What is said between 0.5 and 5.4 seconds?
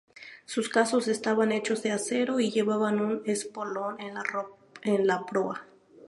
cascos estaban hechos de acero y llevaban un espolón en la